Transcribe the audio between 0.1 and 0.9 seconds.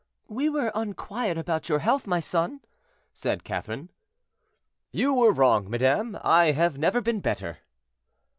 "We were